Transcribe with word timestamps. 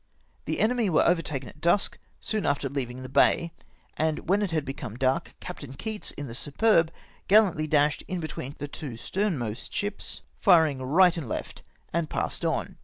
The 0.45 0.59
enemy 0.59 0.89
were 0.89 1.03
overtaken 1.07 1.47
at 1.47 1.61
dusk, 1.61 1.99
soon 2.19 2.43
after 2.43 2.67
leav 2.67 2.89
ing 2.89 3.03
the 3.03 3.07
bay, 3.07 3.51
and 3.95 4.27
when 4.27 4.41
it 4.41 4.49
had 4.49 4.65
become 4.65 4.97
dark. 4.97 5.35
Captain 5.39 5.73
Keats, 5.75 6.09
in 6.09 6.25
the 6.25 6.33
Superb, 6.33 6.91
gallantly 7.27 7.67
dashed 7.67 8.01
in 8.07 8.19
between 8.19 8.55
the 8.57 8.67
two 8.67 8.97
sternmost 8.97 9.71
ships, 9.71 10.23
firing 10.39 10.81
right 10.81 11.15
and 11.15 11.29
left, 11.29 11.61
and 11.93 12.09
passed 12.09 12.43
on. 12.43 12.77